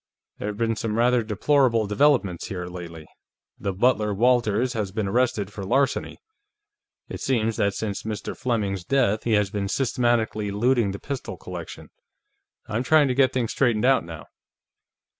[0.39, 3.05] "There have been some rather deplorable developments here, lately.
[3.59, 6.17] The butler, Walters, has been arrested for larceny.
[7.07, 8.35] It seems that since Mr.
[8.35, 11.91] Fleming's death, he has been systematically looting the pistol collection.
[12.65, 14.25] I'm trying to get things straightened out, now."